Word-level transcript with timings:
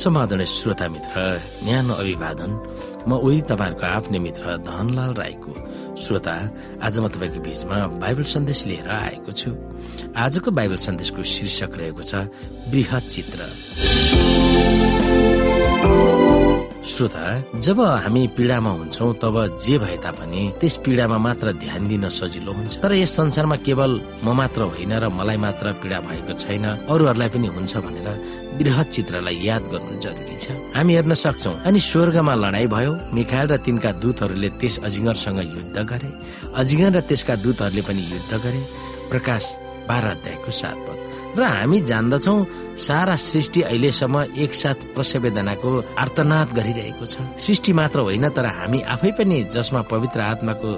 समाधान 0.00 0.44
श्रोता 0.48 0.88
मित्र 0.88 1.16
न्यानो 1.64 1.94
अभिवादन। 1.94 2.50
म 3.04 3.20
उही 3.20 3.40
तपाईँहरूको 3.52 3.84
आफ्नै 3.86 4.18
मित्र 4.18 4.56
धनलाल 4.64 5.12
राईको 5.14 5.52
श्रोता। 6.00 6.34
आज 6.80 6.98
म 6.98 7.08
तपाईँको 7.12 7.40
बिचमा 7.44 7.76
बाइबल 8.00 8.24
सन्देश 8.24 8.60
लिएर 8.66 8.88
आएको 8.88 9.32
छु। 9.32 9.50
आजको 10.16 10.48
बाइबल 10.56 10.78
सन्देशको 10.80 11.20
शीर्षक 11.20 11.76
रहेको 11.76 12.02
छ 12.02 12.14
वृहत 12.72 13.04
चित्र। 13.12 13.40
श्रोता 16.80 17.60
जब 17.60 17.80
हामी 17.80 18.26
पीडामा 18.36 18.70
हुन्छौँ 18.70 19.12
तब 19.20 19.36
जे 19.60 19.76
भए 19.78 19.96
तापनि 20.00 20.42
त्यस 20.60 20.76
पीडामा 20.84 21.18
मात्र 21.18 21.52
ध्यान 21.60 21.86
दिन 21.88 22.08
सजिलो 22.08 22.52
हुन्छ। 22.52 22.80
तर 22.80 22.92
यस 22.96 23.12
संसारमा 23.16 23.56
केवल 23.66 24.00
म 24.24 24.32
मात्र 24.32 24.60
होइन 24.72 24.92
र 24.96 25.08
मलाई 25.12 25.36
मात्र 25.36 25.72
पीडा 25.76 26.00
भएको 26.00 26.32
छैन 26.40 26.64
अरूहरूलाई 26.88 27.28
पनि 27.28 27.48
हुन्छ 27.52 27.72
भनेर 27.84 28.08
वृहत 28.56 28.88
चित्रलाई 28.96 29.36
याद 29.44 29.62
गर्नु 29.72 30.00
जरुरी 30.00 30.36
छ। 30.40 30.46
हामी 30.76 30.92
हेर्न 30.96 31.14
सक्छौ 31.14 31.52
अनि 31.68 31.80
स्वर्गमा 31.80 32.34
लडाई 32.34 32.66
भयो 32.72 32.92
मिखायल 33.12 33.46
र 33.52 33.56
तिनका 33.60 33.90
दूतहरूले 34.00 34.48
त्यस 34.60 34.80
अजिङ्गरसँग 34.80 35.40
युद्ध 35.56 35.76
गरे। 35.84 36.10
अजिङ्गर 36.56 36.92
र 36.96 37.00
त्यसका 37.08 37.34
दूतहरूले 37.44 37.82
पनि 37.84 38.02
युद्ध 38.08 38.32
गरे। 38.40 38.60
प्रकाश 39.12 39.44
बाह्र 39.88 40.06
अध्यायको 40.16 40.50
सात 40.50 40.78
पद। 40.88 40.99
र 41.38 41.42
हामी 41.42 41.80
जान्दछौ 41.80 42.34
सारा 42.78 43.16
सृष्टि 43.16 43.60
अहिलेसम्म 43.62 44.22
एकसाथ 44.38 44.78
प्रसवेदनाको 44.94 45.70
आर्तनाद 45.98 46.48
गरिरहेको 46.54 47.06
छ। 47.06 47.14
सृष्टि 47.38 47.72
मात्र 47.72 47.98
होइन 48.00 48.28
तर 48.28 48.46
हामी 48.46 48.80
आफै 48.94 49.10
पनि 49.18 49.42
जसमा 49.54 49.82
पवित्र 49.92 50.20
आत्माको 50.20 50.70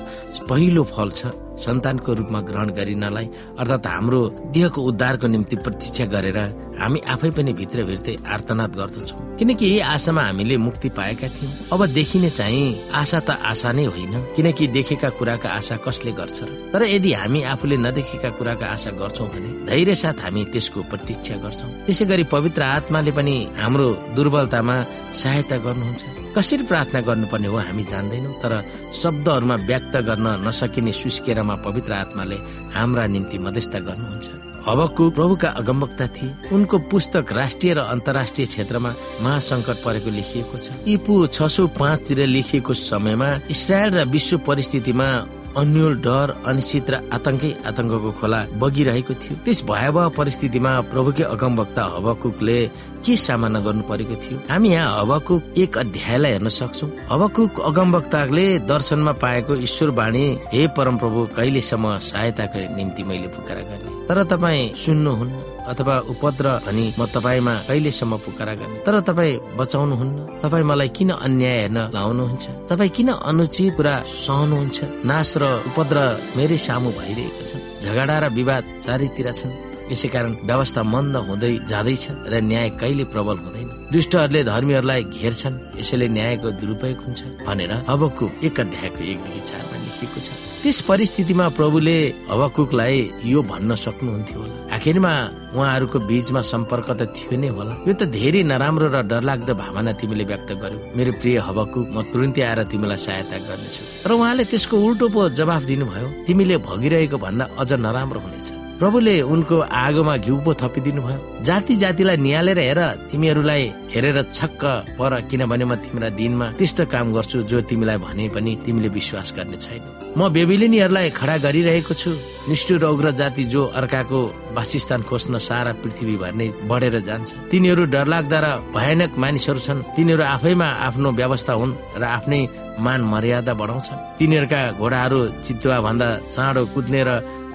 पहिलो 0.48 0.83
फल 0.84 1.11
छ। 1.11 1.27
सन्तानको 1.62 2.12
रूपमा 2.14 2.41
ग्रहण 2.48 2.70
गरिनलाई 2.78 3.27
अर्थात् 3.58 3.86
हाम्रो 3.86 4.20
देहको 4.55 4.82
उद्धारको 4.82 5.27
निम्ति 5.27 5.56
प्रतीक्षा 5.64 6.05
गरेर 6.14 6.38
हामी 6.80 7.00
आफै 7.14 7.30
पनि 7.36 7.52
भित्र 7.52 7.84
भित्रै 7.84 8.16
आर्तनाद 8.27 8.77
गर्दछौँ। 8.77 9.20
किनकि 9.38 9.66
यही 9.66 9.80
आशामा 9.86 10.22
हामीले 10.22 10.56
मुक्ति 10.56 10.88
पाएका 10.98 11.28
थियौँ। 11.28 11.52
अब 11.72 11.86
देखिने 11.92 12.30
चाहिँ 12.30 12.90
आशा 12.94 13.20
त 13.20 13.30
आशा 13.50 13.72
नै 13.72 13.84
होइन 13.84 14.14
किनकि 14.36 14.66
देखेका 14.77 15.08
कुराका 15.18 15.48
आशा 15.50 15.77
कसले 15.86 16.12
गर्छ 16.12 16.40
तर 16.72 16.83
यदि 16.84 17.12
हामी 17.12 17.42
आफूले 17.52 17.77
नदेखेका 17.77 18.30
कुराका 18.38 18.66
आशा 18.66 18.90
गर्छौँ 19.00 19.28
भने 19.28 19.50
धैर्य 19.66 19.94
साथ 19.94 20.24
हामी 20.24 20.44
त्यसको 20.52 20.83
प्रतीक्षा 20.90 21.36
गर्छौँ। 21.44 21.70
त्यसै 21.86 22.05
गरी 22.06 22.24
पवित्र 22.34 22.62
आत्माले 22.62 23.12
पनि 23.12 23.36
हाम्रो 23.60 23.88
दुर्बलतामा 24.16 24.77
सहायता 25.22 25.56
गर्नुहुन्छ। 25.66 26.22
कसरी 26.36 26.64
प्रार्थना 26.64 27.00
गर्नुपर्ने 27.00 27.48
हो 27.48 27.58
हामी 27.58 27.84
जान्दैनौँ 27.84 28.34
तर 28.42 28.52
शब्दहरूमा 28.92 29.56
व्यक्त 29.69 29.94
गर्न 30.08 30.27
नसकिने 30.47 30.92
सुस्केरमा 30.92 31.55
पवित्र 31.66 31.92
आत्माले 31.92 32.36
हाम्रा 32.74 33.06
निम्ति 33.06 33.39
मध्यस्थ 33.39 33.77
गर्नुहुन्छ। 33.89 34.28
हवकु 34.66 35.11
प्रभुका 35.11 35.48
अगमवक्ता 35.61 36.06
थिए। 36.06 36.34
उनको 36.55 36.78
पुस्तक 36.86 37.33
राष्ट्रिय 37.33 37.72
र 37.74 37.78
अन्तर्राष्ट्रिय 37.92 38.47
क्षेत्रमा 38.47 38.91
महासङ्कट 39.22 39.77
परेको 39.84 40.11
लेखिएको 40.11 40.56
छ। 40.58 40.66
इपु 40.86 41.12
छ 41.27 41.42
सौ 41.50 41.66
पाँचतिर 41.66 42.27
लेखिएको 42.27 42.72
समयमा 42.72 43.28
इसरायल 43.50 43.91
र 43.92 44.05
विश्व 44.06 44.39
परिस्थितिमा 44.46 45.08
अन्यल 45.56 45.95
डर 46.00 46.28
अनिश्चित 46.47 46.91
र 46.91 46.95
आतंकै 47.12 47.50
आतंकको 47.67 48.11
खोला 48.20 48.41
बगिरहेको 48.56 49.14
थियो। 49.14 49.34
त्यस 49.45 49.62
भयावह 49.69 50.08
परिस्थितिमा 50.17 50.72
प्रभुकै 50.92 51.25
अगमवक्ता 51.25 51.83
हवकुकले 51.84 52.58
के 53.05 53.17
सामना 53.17 53.61
गर्नु 53.61 53.83
परेको 53.83 54.14
थियो? 54.14 54.39
हामी 54.50 54.69
यहाँ 54.73 55.00
हवकुक 55.00 55.42
एक 55.58 55.78
अध्यायलाई 55.78 56.33
हेर्न 56.33 56.48
सक्छौ। 56.48 56.86
हवकुक 57.12 57.61
अगमवक्ताले 57.61 58.47
दर्शनमा 58.64 59.12
पाएको 59.12 59.53
ईश्वर 59.69 59.91
वाणी 59.91 60.25
हे 60.52 60.67
परम 60.77 60.96
प्रभु 60.96 61.29
कहिलेसम्म 61.36 61.98
सहायताको 61.98 62.58
निम्ति 62.77 63.02
मैले 63.02 63.29
पुकारा 63.36 63.63
गर्ने? 63.69 63.90
तर 64.08 64.24
तपाईँ 64.24 64.73
सुन्नुहुन्न। 64.74 65.52
अथवा 65.70 65.95
उपद्र 66.12 66.46
अनि 66.68 66.84
म 66.98 67.06
तपाईँमा 67.14 67.55
कहिलेसम्म 67.68 68.12
पुकारा 68.24 68.55
गर्ने? 68.61 68.78
तर 68.86 68.95
तपाईँ 69.08 69.40
बचाउनुहुन्न। 69.58 70.18
तपाईँ 70.42 70.64
मलाई 70.70 70.89
किन 70.96 71.11
अन्याय 71.27 71.56
हेर्न 71.61 71.78
लाउनुहुन्छ? 71.95 72.45
तपाईँ 72.70 72.90
किन 72.96 73.08
अनुचित 73.30 73.74
कुरा 73.77 73.95
सहनुहुन्छ? 74.27 74.78
नाश 75.06 75.30
र 75.42 75.45
उपद्र 75.70 75.98
मेरै 76.36 76.58
सामु 76.67 76.90
भइरहेको 76.98 77.42
छ 77.48 77.52
झगडा 77.84 78.17
र 78.22 78.24
विवाद 78.39 78.64
चारैतिर 78.84 79.28
छन्। 79.39 79.52
यसै 79.92 80.08
कारण 80.08 80.33
व्यवस्था 80.48 80.83
मन्द 80.83 81.17
हुँदै 81.28 81.52
जाँदैछ 81.70 82.05
र 82.33 82.34
न्याय 82.40 82.68
कहिले 82.80 83.05
प्रबल 83.12 83.36
हुँदैन। 83.45 83.68
दुष्टहरूले 83.92 84.40
धर्मीहरूलाई 84.45 85.02
घेर्छन्। 85.17 85.56
यसैले 85.80 86.06
न्यायको 86.17 86.48
दुरुपयोग 86.61 86.98
हुन्छ 87.05 87.20
भनेर 87.46 87.72
अबको 87.92 88.24
एक 88.46 88.61
अध्यायको 88.61 89.01
एकदेखि 89.12 89.40
चारमा 89.51 89.82
लेखिएको 90.02 90.20
छ। 90.20 90.29
त्यस 90.63 90.80
परिस्थितिमा 90.90 91.48
प्रभुले 91.58 91.96
हवकुकलाई 92.30 92.98
यो 93.24 93.42
भन्न 93.42 93.74
सक्नुहुन्थ्यो 93.74 94.39
होला। 94.40 94.55
आखिरमा 94.74 95.13
उहाँहरूको 95.55 95.98
बीचमा 96.08 96.40
सम्पर्क 96.42 96.89
त 96.90 97.02
थियो 97.14 97.39
नै 97.39 97.48
होला। 97.48 97.74
यो 97.86 97.92
त 97.95 98.02
धेरै 98.11 98.42
नराम्रो 98.42 98.86
र 98.90 99.02
डरलाग्दो 99.07 99.55
भावना 99.55 99.92
तिमीले 100.01 100.24
व्यक्त 100.24 100.51
गर्यो। 100.63 100.79
मेरो 100.96 101.13
प्रिय 101.20 101.39
हवकुक 101.39 101.86
म 101.95 102.02
तुरन्तै 102.11 102.42
आएर 102.42 102.61
तिमीलाई 102.73 102.98
सहायता 102.98 103.36
गर्नेछु। 103.46 103.83
र 104.07 104.11
उहाँले 104.11 104.45
त्यसको 104.51 104.74
उल्टो 104.77 105.07
पो 105.14 105.20
जवाफ 105.39 105.63
दिनुभयो। 105.70 106.08
तिमीले 106.27 106.57
भगिरहेको 106.58 107.17
भन्दा 107.19 107.45
अझ 107.58 107.70
नराम्रो 107.79 108.20
हुनेछ। 108.20 108.61
प्रभुले 108.83 109.15
उनको 109.23 109.57
आगोमा 109.79 110.17
घिउ 110.27 110.37
पो 110.43 110.53
थपिदिनु 110.59 111.03
भयो 111.03 111.19
जाति 111.47 111.75
जातिलाई 111.83 112.17
निहालेर 112.19 112.59
हेर 112.59 112.81
तिमीहरूलाई 113.11 113.63
हेरेर 113.95 114.19
छक्क 114.35 114.63
पर 114.98 115.13
किनभने 115.31 115.65
म 115.70 115.75
तिम्रा 115.79 116.09
दिनमा 116.19 116.47
त्यस्तो 116.59 116.85
काम 116.91 117.13
गर्छु 117.15 117.43
जो 117.47 117.61
तिमीलाई 117.70 117.98
भने 118.03 118.27
पनि 118.35 118.53
तिमीले 118.67 118.89
विश्वास 118.98 119.29
गर्ने 119.39 119.57
छैन। 119.63 119.83
म 120.19 120.20
बेबिलिनीहरूलाई 120.35 121.11
खडा 121.15 121.37
गरिरहेको 121.47 121.95
छु। 121.95 122.11
निष्ठुर 122.51 122.85
उग्र 122.85 123.11
जाति 123.23 123.45
जो 123.55 123.63
अर्काको 123.70 124.20
वासस्थान 124.59 125.03
खोज्न 125.07 125.39
सारा 125.39 125.73
पृथ्वी 125.79 126.17
भर 126.19 126.33
नै 126.35 126.49
बढेर 126.67 126.99
जान्छ। 127.07 127.55
तिनीहरू 127.55 127.85
डरलाग्दा 127.87 128.38
र 128.43 128.47
भयानक 128.75 129.11
मानिसहरू 129.14 129.61
छन्। 129.62 129.87
तिनीहरू 129.94 130.23
आफैमा 130.35 130.69
आफ्नो 130.88 131.09
व्यवस्था 131.20 131.53
हुन् 131.61 131.79
र 132.00 132.03
आफ्नै 132.03 132.41
मान 132.82 133.00
मर्यादा 133.14 133.53
बढाउँछन्। 133.55 134.03
तिनीहरूका 134.19 134.61
घोडाहरू 134.82 135.20
चितुवा 135.47 135.79
भन्दा 135.87 136.09
चाँडो 136.35 136.62
कुद्ने 136.75 137.03
र 137.06 137.11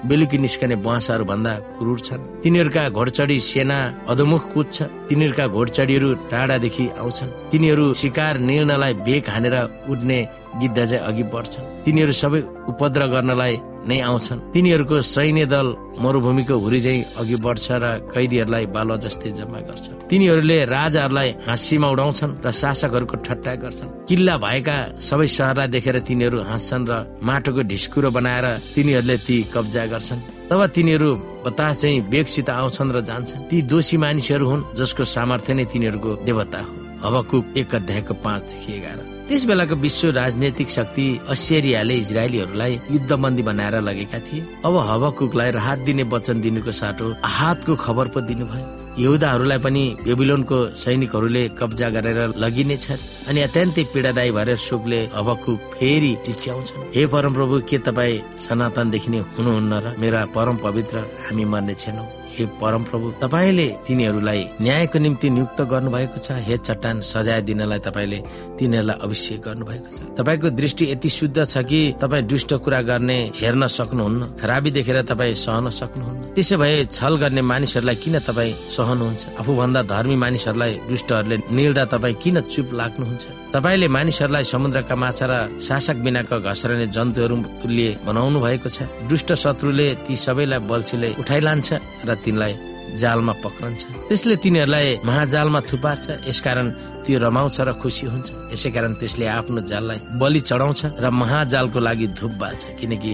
बेलुकी 0.06 0.38
निस्कने 0.38 0.76
बाँसहरू 0.78 1.24
भन्दा 1.24 1.52
क्रूर 1.78 1.98
छन्। 2.00 2.26
तिनीहरूका 2.42 2.88
घोडचडी 2.88 3.38
सेना 3.40 3.78
अधोमुख 4.08 4.42
कुद्छ 4.54 4.76
तिनीहरूका 5.08 5.46
घोडचडीहरू 5.48 6.08
टाढादेखि 6.30 6.84
आउँछन्। 6.98 7.34
तिनीहरू 7.50 7.86
शिकार 7.94 8.38
निर्णयलाई 8.38 8.94
बेग 9.06 9.28
हानेर 9.28 9.56
उड्ने 9.90 10.20
गिद्ध 10.60 10.78
चाहिँ 10.78 11.04
अघि 11.04 11.22
बढ्छन्। 11.34 11.64
तिनीहरू 11.84 12.12
सबै 12.12 12.40
उपद्र 12.70 13.06
गर्नलाई 13.06 13.54
नै 13.86 13.98
आउँछन्। 14.00 14.38
तिनीहरूको 14.52 14.96
सैन्य 15.02 15.46
दल 15.46 15.66
मरुभूमिको 15.98 16.54
हुरी 16.58 16.80
चाहिँ 16.80 17.04
अघि 17.20 17.36
बढ्छ 17.36 17.66
र 17.82 17.84
कैदीहरूलाई 18.10 18.66
बालुवा 18.74 18.96
जस्तै 19.04 19.30
जम्मा 19.38 19.60
गर्छ। 19.68 19.84
तिनीहरूले 20.10 20.58
राजाहरूलाई 20.64 21.30
हाँसीमा 21.46 21.88
उडाउँछन् 21.90 22.36
र 22.44 22.50
शासकहरूको 22.50 23.16
ठट्टा 23.26 23.54
गर्छन्। 23.54 23.88
किल्ला 24.08 24.34
भएका 24.38 24.76
सबै 24.98 25.26
सहरलाई 25.26 25.68
देखेर 25.68 25.96
तिनीहरू 26.00 26.38
हाँस्छन् 26.42 26.88
र 26.88 26.92
माटोको 27.22 27.62
ढिस्कुरो 27.62 28.10
बनाएर 28.10 28.46
तिनीहरूले 28.74 29.16
ती 29.26 29.36
कब्जा 29.54 29.84
गर्छन्। 29.92 30.20
तब 30.50 30.60
तिनीहरू 30.66 31.08
बतास 31.44 31.80
चाहिँ 31.82 32.00
बेगसित 32.08 32.50
आउँछन् 32.50 32.92
र 32.96 33.00
जान्छन्। 33.00 33.46
ती 33.50 33.56
दोषी 33.62 33.96
मानिसहरू 33.96 34.46
हुन् 34.48 34.66
जसको 34.76 35.04
सामर्थ्य 35.04 35.54
नै 35.54 35.64
तिनीहरूको 35.64 36.10
देवता 36.24 36.60
हो। 36.60 36.72
हवकुक 37.04 37.44
एक 37.56 37.74
अध्यायको 37.74 38.14
पाँचदेखि 38.14 38.72
एघार। 38.72 39.17
त्यस 39.28 39.44
बेलाको 39.44 39.74
विश्व 39.76 40.08
राजनैतिक 40.16 40.70
शक्ति 40.70 41.04
अस्ट्रेलियाले 41.28 41.94
इजरायलीहरूलाई 41.94 42.80
युद्धबन्दी 42.90 43.42
बनाएर 43.44 43.74
लगेका 43.84 44.18
थिए। 44.24 44.40
अब 44.64 44.76
हवकुकलाई 44.88 45.50
राहत 45.52 45.78
दिने 45.84 46.02
वचन 46.08 46.40
दिनुको 46.40 46.72
साटो 46.72 47.06
आहतको 47.20 47.76
खबर 47.76 48.08
पो 48.08 48.20
दिनुभयो। 48.24 48.66
यहुदाहरूलाई 48.98 49.58
पनि 49.60 49.84
बेबिलोनको 50.04 50.58
सैनिकहरूले 50.74 51.42
कब्जा 51.60 51.88
गरेर 51.96 52.18
लगिनेछ 52.40 52.86
अनि 53.28 53.40
अत्यन्तै 53.46 53.84
पीडादायी 53.92 54.30
भएर 54.32 54.56
सुकले 54.56 55.00
अबकु 55.12 55.52
फेरि 55.76 56.12
टिच्याउँछन्। 56.24 56.88
हे 56.96 57.06
परम 57.12 57.32
प्रभु 57.36 57.60
के 57.68 57.78
तपाईँ 57.84 58.22
सनातनदेखि 58.48 59.10
नै 59.12 59.20
हुनुहुन्न 59.36 59.72
र 59.84 59.86
मेरा 60.00 60.24
परम 60.32 60.56
पवित्र 60.64 61.04
हामी 61.28 61.44
मर्ने 61.44 61.74
छैनौँ? 61.74 62.08
हे 62.38 62.46
परम 62.60 62.84
प्रभु 62.84 63.10
तपाईँले 63.22 63.66
तिनीहरूलाई 63.86 64.42
न्यायको 64.62 64.98
निम्ति 64.98 65.30
नियुक्त 65.30 65.60
गर्नुभएको 65.70 66.18
छ। 66.18 66.38
हे 66.46 66.56
चट्टान 66.58 67.00
सजाय 67.02 67.40
दिनलाई 67.42 67.78
तपाईँले 67.82 68.18
तिनीहरूलाई 68.58 68.96
अभिषेक 69.02 69.40
गर्नुभएको 69.42 69.90
छ। 69.90 69.98
तपाईँको 70.18 70.50
दृष्टि 70.54 70.84
यति 70.92 71.08
शुद्ध 71.08 71.44
छ 71.44 71.58
कि 71.66 71.80
तपाईँ 72.00 72.22
दुष्ट 72.22 72.54
कुरा 72.62 72.80
गर्ने 72.82 73.18
हेर्न 73.34 73.66
सक्नुहुन्न 73.66 74.22
खराबी 74.38 74.70
देखेर 74.70 75.02
तपाईँ 75.02 75.34
सहन 75.34 75.70
सक्नुहुन्न। 75.70 76.34
त्यसो 76.34 76.56
भए 76.58 76.84
छल 76.86 77.16
गर्ने 77.16 77.42
मानिसहरूलाई 77.42 77.96
किन 77.96 78.18
तपाईँ 78.22 78.52
सहनुहुन्छ? 78.76 79.22
आफूभन्दा 79.40 79.82
धर्मी 79.82 80.16
मानिसहरूलाई 80.16 80.72
दुष्टहरूले 80.88 81.36
निल्दा 81.50 81.84
तपाईँ 81.92 82.14
किन 82.22 82.40
चुप 82.46 82.72
लाग्नुहुन्छ? 82.72 83.26
तपाईँले 83.48 83.88
मानिसहरूलाई 83.88 84.44
समुद्रका 84.44 84.94
माछा 85.02 85.26
र 85.30 85.32
शासक 85.56 85.96
बिनाको 86.04 86.36
घस्रने 86.44 86.86
जन्तुहरू 86.92 87.36
तुल्य 87.64 88.04
बनाउनु 88.04 88.38
भएको 88.44 88.68
छ। 88.68 88.84
दुष्ट 89.08 89.32
शत्रुले 89.42 90.04
ती 90.04 90.14
सबैलाई 90.16 90.60
बल्छीले 90.68 91.08
उठाइलान्छ 91.16 91.68
र 92.04 92.10
तिनलाई 92.24 92.54
जालमा 93.00 93.34
पक्रन्छ। 93.44 93.82
त्यसले 94.08 94.36
तिनीहरूलाई 94.44 94.86
महाजालमा 95.00 95.60
थुपार्छ। 95.64 96.04
यसकारण 96.28 96.66
त्यो 97.04 97.16
रमाउँछ 97.24 97.56
र 97.64 97.72
खुसी 97.80 98.04
हुन्छ। 98.12 98.28
यसै 98.52 98.68
कारण 98.68 98.92
त्यसले 99.00 99.26
आफ्नो 99.40 99.60
जाललाई 99.64 99.98
बलि 100.20 100.40
चढाउँछ 100.44 100.80
र 101.00 101.04
महाजालको 101.08 101.78
लागि 101.80 102.06
धुप 102.20 102.32
बाल्छ। 102.36 102.62
किनकि 102.76 103.12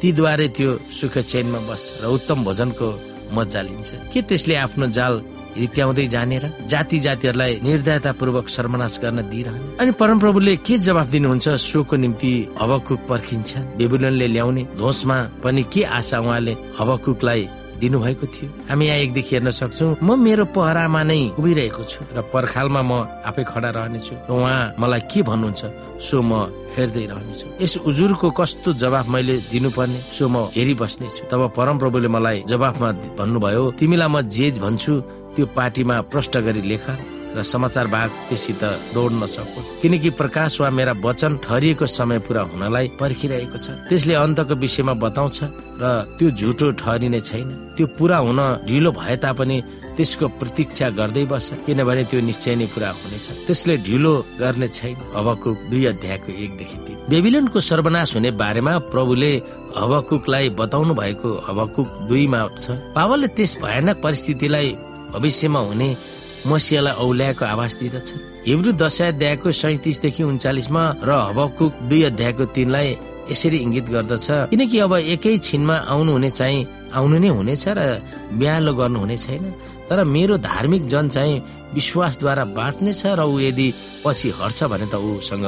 तीद्वारै 0.00 0.48
त्यो 0.56 0.70
सुख 0.96 1.14
चैनमा 1.28 1.60
बस्छ 1.68 1.86
र 2.00 2.04
उत्तम 2.08 2.38
भोजनको 2.44 2.88
मजा 3.36 3.60
लिन्छ। 3.68 3.88
के 4.12 4.20
त्यसले 4.28 4.54
आफ्नो 4.64 4.86
जाल 4.96 5.14
रित्याउँदै 5.56 6.06
जाने 6.14 6.38
र 6.38 6.44
जाति 6.68 6.98
जातिहरूलाई 7.06 7.52
निर्दयतापूर्वक 7.62 8.48
सर्वनाश 8.48 8.98
गर्न 9.02 9.18
दिइरहने। 9.30 9.76
अनि 9.80 9.90
परमप्रभुले 10.00 10.56
के 10.66 10.74
जवाफ 10.86 11.06
दिनुहुन्छ 11.14 11.48
सोको 11.48 11.96
निम्ति 11.96 12.32
हवकुक 12.60 13.00
पर्खिन्छन्? 13.08 13.64
बेबुलनले 13.78 14.26
ल्याउने 14.34 14.62
धोसमा 14.78 15.18
पनि 15.42 15.62
के 15.72 15.82
आशा 15.98 16.18
उहाँले 16.20 16.54
हवकुकलाई 16.78 17.48
दिनुभएको 17.74 18.26
थियो? 18.26 18.48
हामी 18.70 18.86
यहाँ 18.86 18.98
एकदेखि 18.98 19.34
हेर्न 19.34 19.50
सक्छौ 19.50 19.86
म 20.02 20.14
मेरो 20.14 20.44
पहरामा 20.54 21.02
नै 21.10 21.34
उभिरहेको 21.38 21.82
छु 21.84 22.00
र 22.16 22.22
पर्खालमा 22.32 22.82
म 22.82 22.92
आफै 23.28 23.44
खडा 23.44 23.70
रहनेछु। 23.76 24.14
र 24.14 24.30
उहाँ 24.30 24.78
मलाई 24.78 25.02
के 25.10 25.20
भन्नुहुन्छ 25.26 25.62
सो 25.98 26.22
म 26.22 26.32
हेर्दै 26.78 27.04
रहनेछु। 27.10 27.46
यस 27.60 27.74
उजुरको 27.82 28.30
कस्तो 28.30 28.72
जवाफ 28.78 29.06
मैले 29.10 29.34
दिनुपर्ने 29.50 29.98
सो 30.16 30.24
म 30.30 30.36
हेरिबस्नेछु। 30.54 31.26
तब 31.28 31.40
परमप्रभुले 31.58 32.08
मलाई 32.08 32.38
जवाफमा 32.46 32.90
भन्नुभयो 33.18 33.62
तिमीलाई 33.78 34.08
म 34.08 34.16
जे 34.22 34.46
भन्छु 34.64 34.92
त्यो 35.34 35.46
पार्टीमा 35.56 36.00
प्रष्ट 36.12 36.36
गरी 36.46 36.62
लेख 36.62 36.86
र 37.34 37.42
समाचार 37.42 37.86
भाग 37.90 38.10
त्यससित 38.30 38.62
दौड्न 38.94 39.26
सकोस्। 39.26 39.82
किनकि 39.82 40.10
प्रकाश 40.14 40.60
वा 40.60 40.70
मेरा 40.70 40.92
वचन 41.02 41.42
ठहरिएको 41.42 41.86
समय 41.86 42.18
पुरा 42.22 42.42
हुनलाई 42.46 42.88
पर्खिरहेको 42.94 43.58
छ। 43.58 43.66
त्यसले 43.90 44.14
अन्तको 44.14 44.54
विषयमा 44.54 44.94
बताउँछ 45.02 45.38
र 45.82 45.84
त्यो 46.14 46.30
झुटो 46.30 46.70
ठहरिने 46.78 47.20
छैन। 47.20 47.74
त्यो 47.74 47.86
पुरा 47.98 48.18
हुन 48.22 48.40
ढिलो 48.70 48.90
भए 48.94 49.16
तापनि 49.18 49.58
त्यसको 49.98 50.26
प्रतीक्षा 50.38 50.88
गर्दै 50.94 51.24
बस्छ 51.26 51.66
किनभने 51.66 52.02
त्यो 52.10 52.20
निश्चय 52.22 52.54
नै 52.54 52.66
पुरा 52.70 52.88
हुनेछ। 53.02 53.26
त्यसले 53.50 53.74
ढिलो 53.82 54.14
गर्ने 54.38 54.68
छैन। 54.70 54.96
अबको 55.18 55.48
दुई 55.70 55.84
अध्यायको 55.90 56.30
एकदेखि 56.30 56.78
तिन। 56.86 56.96
बेबिलनको 57.10 57.58
सर्वनाश 57.60 58.14
हुने 58.14 58.30
बारेमा 58.30 58.78
प्रभुले 58.94 59.32
हवकुकलाई 59.74 60.48
बताउनु 60.54 60.94
भएको 60.94 61.30
हवकुक 61.46 61.88
दुईमा 62.06 62.40
छ। 62.62 62.78
पावलले 62.94 63.28
त्यस 63.34 63.58
भयानक 63.58 63.96
परिस्थितिलाई 63.98 64.93
भविष्यमा 65.14 65.60
हुने 65.70 65.88
मसियालाई 66.50 66.94
औल्याएको 67.04 67.44
आवाज 67.54 67.72
दिँदछन् 67.80 68.20
हिब्रू 68.46 68.70
दश 68.82 68.98
अध्यायको 69.14 69.48
सैतिसदेखि 69.62 70.22
उन्चालिसमा 70.30 70.82
र 71.08 71.10
हबकुक 71.28 71.72
दुई 71.88 72.02
अध्यायको 72.10 72.44
तिनलाई 72.54 72.88
यसरी 73.30 73.58
इङ्गित 73.64 73.86
गर्दछ 73.94 74.26
किनकि 74.52 74.78
अब 74.84 74.92
एकै 75.14 75.36
छिनमा 75.46 75.76
आउनु 75.92 76.12
हुने 76.12 76.30
चाहिँ 76.38 76.60
आउनु 76.92 77.16
नै 77.18 77.28
हुनेछ 77.28 77.64
र 77.78 77.80
बिहालो 78.38 78.72
गर्नु 78.78 78.98
हुने 79.00 79.16
छैन। 79.24 79.44
तर 79.88 80.04
मेरो 80.04 80.36
धार्मिक 80.38 80.86
जन 80.92 81.08
चाहिँ 81.08 81.42
विश्वासद्वारा 81.74 82.44
बाँच्नेछ 82.58 83.02
र 83.18 83.20
ऊ 83.24 83.38
यदि 83.40 83.68
पछि 84.04 84.28
हट्छ 84.38 84.60
भने 84.70 84.86
त 84.92 84.94
ऊसँग 84.94 85.46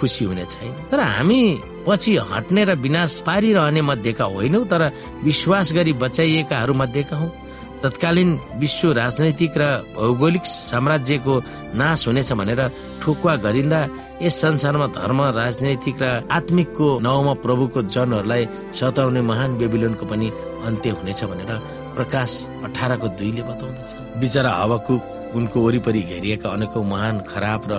खुसी 0.00 0.24
हुने 0.24 0.44
छैन। 0.44 0.72
तर 0.90 1.00
हामी 1.00 1.40
पछि 1.86 2.16
हट्ने 2.32 2.64
र 2.64 2.70
विनाश 2.84 3.12
पारिरहने 3.26 3.82
मध्येका 3.82 4.24
होइनौ 4.24 4.64
तर 4.72 4.82
विश्वास 5.28 5.72
गरी 5.76 5.92
बचाइएकाहरू 6.02 6.74
मध्येका 6.74 7.16
हौ। 7.16 7.28
तत्कालीन 7.82 8.30
विश्व 8.60 8.92
राजनैतिक 9.00 9.54
र 9.60 9.64
भौगोलिक 9.96 10.44
साम्राज्यको 10.46 11.34
नाश 11.80 12.06
हुनेछ 12.08 12.30
भनेर 12.40 12.60
ठोकुवा 13.02 13.34
गरिँदा 13.44 13.80
यस 14.22 14.34
संसारमा 14.42 14.86
धर्म 14.98 15.20
राजनैतिक 15.40 15.96
र 16.02 16.06
आत्मिकको 16.38 16.88
नवमा 17.06 17.34
प्रभुको 17.44 17.82
जनहरूलाई 17.94 18.42
सताउने 18.78 19.20
महान 19.30 19.50
बेबिलोनको 19.58 20.04
पनि 20.10 20.28
अन्त्य 20.66 20.90
हुनेछ 20.98 21.20
भनेर 21.30 21.52
प्रकाश 21.96 22.30
अठारको 22.66 23.06
दुईले 23.18 23.42
बताउँदछ। 23.50 23.90
बिचरा 24.20 24.50
हावाको 24.58 24.94
उनको 25.34 25.60
वरिपरि 25.60 26.02
घेरिएका 26.02 26.48
अनेकौं 26.48 26.84
महान 26.84 27.20
खराब 27.28 27.62
र 27.70 27.72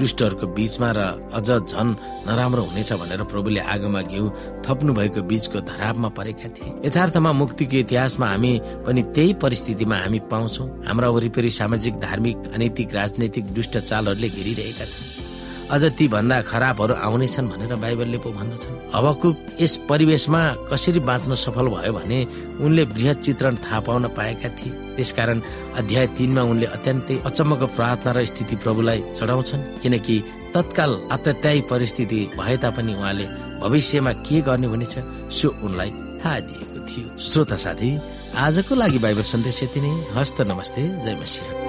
दुष्टहरूको 0.00 0.46
बीचमा 0.56 0.90
र 0.96 1.00
अझ 1.34 1.48
झन 1.50 1.88
नराम्रो 2.26 2.62
हुनेछ 2.62 2.92
भनेर 2.92 3.22
प्रभुले 3.32 3.60
आगोमा 3.60 4.02
घिउ 4.02 4.24
थप्नु 4.66 4.92
भएको 4.94 5.22
बीचको 5.22 5.60
धरापमा 5.70 6.08
परेका 6.08 6.48
थिए। 6.54 6.72
यथार्थमा 6.86 7.32
मुक्तिको 7.32 7.76
इतिहासमा 7.76 8.26
हामी 8.26 8.52
पनि 8.86 9.02
त्यही 9.14 9.32
परिस्थितिमा 9.42 9.96
हामी 9.96 10.18
पाउँछौ। 10.30 10.64
हाम्रा 10.86 11.08
वरिपरि 11.08 11.50
सामाजिक 11.50 11.94
धार्मिक 12.00 12.36
अनैतिक 12.54 12.94
राजनैतिक 12.94 13.44
दुष्ट 13.54 13.78
चालहरूले 13.78 14.28
घेरिरहेका 14.28 14.84
छन्। 14.84 15.23
अझ 15.70 15.84
ती 15.96 16.06
भन्दा 16.08 16.40
खराबहरू 16.42 16.94
आउनेछन् 16.94 17.48
भनेर 17.48 17.74
बाइबलले 17.74 18.18
पो 18.18 18.30
भन्दछन्। 18.30 18.74
हवकु 18.94 19.28
यस 19.60 19.74
परिवेशमा 19.88 20.40
कसरी 20.70 21.00
बाँच्न 21.00 21.34
सफल 21.34 21.66
भयो 21.68 21.92
भने 21.92 22.18
उनले 22.60 22.84
बृहत 22.84 23.18
चित्रण 23.20 23.54
थाहा 23.56 23.80
पाउन 23.80 24.04
पाएका 24.12 24.48
थिए। 24.48 24.72
त्यसकारण 24.96 25.40
अध्याय 25.76 26.06
तिनमा 26.16 26.42
उनले 26.42 26.66
अत्यन्तै 26.66 27.16
अचम्मको 27.26 27.66
प्रार्थना 27.66 28.12
र 28.12 28.24
स्थिति 28.24 28.56
प्रभुलाई 28.56 29.00
चढाउँछन्। 29.16 29.62
किनकि 29.82 30.16
तत्काल 30.54 30.92
अत्यत्यायी 31.10 31.60
परिस्थिति 31.70 32.20
भए 32.38 32.56
तापनि 32.62 32.94
उहाँले 32.94 33.26
भविष्यमा 33.60 34.12
के 34.22 34.40
गर्ने 34.40 34.66
हुनेछ 34.66 34.94
सो 35.32 35.48
उनलाई 35.64 35.90
थाहा 36.20 36.38
दिएको 36.40 36.78
थियो। 36.86 37.18
श्रोता 37.18 37.56
साथी 37.56 37.90
आजको 38.36 38.74
लागि 38.74 38.98
बाइबल 38.98 39.22
सन्देश 39.24 39.62
यति 39.62 39.80
नै। 39.80 39.92
हस्त 40.14 40.40
नमस्ते। 40.42 40.82
जय 41.04 41.14
मसिंह। 41.20 41.63